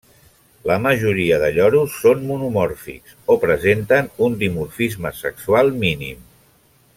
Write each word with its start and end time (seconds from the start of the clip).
La 0.69 0.77
majoria 0.85 1.37
de 1.43 1.49
lloros 1.57 1.97
són 2.05 2.23
monomòrfics 2.29 3.13
o 3.35 3.37
presenten 3.45 4.09
un 4.29 4.39
dimorfisme 4.45 5.13
sexual 5.21 5.71
mínim. 5.85 6.27